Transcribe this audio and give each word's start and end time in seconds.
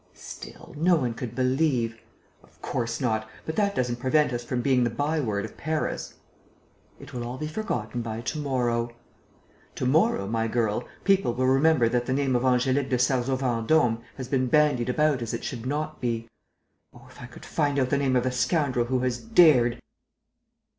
"Still, 0.15 0.73
no 0.75 0.95
one 0.95 1.13
could 1.13 1.35
believe...." 1.35 2.01
"Of 2.41 2.59
course 2.59 2.99
not. 2.99 3.29
But 3.45 3.55
that 3.57 3.75
doesn't 3.75 3.99
prevent 3.99 4.33
us 4.33 4.43
from 4.43 4.59
being 4.63 4.83
the 4.83 4.89
by 4.89 5.19
word 5.19 5.45
of 5.45 5.55
Paris." 5.57 6.15
"It 6.99 7.13
will 7.13 7.23
all 7.23 7.37
be 7.37 7.45
forgotten 7.45 8.01
by 8.01 8.21
to 8.21 8.39
morrow." 8.39 8.95
"To 9.75 9.85
morrow, 9.85 10.25
my 10.25 10.47
girl, 10.47 10.87
people 11.03 11.35
will 11.35 11.45
remember 11.45 11.87
that 11.87 12.07
the 12.07 12.13
name 12.13 12.35
of 12.35 12.41
Angélique 12.41 12.89
de 12.89 12.97
Sarzeau 12.97 13.37
Vendôme 13.37 14.01
has 14.17 14.27
been 14.27 14.47
bandied 14.47 14.89
about 14.89 15.21
as 15.21 15.35
it 15.35 15.43
should 15.43 15.67
not 15.67 16.01
be. 16.01 16.27
Oh, 16.95 17.05
if 17.07 17.21
I 17.21 17.27
could 17.27 17.45
find 17.45 17.77
out 17.77 17.91
the 17.91 17.99
name 17.99 18.15
of 18.15 18.23
the 18.23 18.31
scoundrel 18.31 18.85
who 18.87 19.01
has 19.01 19.19
dared...." 19.19 19.79